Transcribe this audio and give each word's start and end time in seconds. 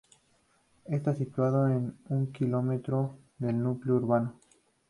Está 0.85 1.13
situado 1.13 1.63
a 1.63 1.67
un 1.69 2.31
kilómetro 2.33 3.19
del 3.37 3.61
núcleo 3.61 3.97
urbano. 3.97 4.33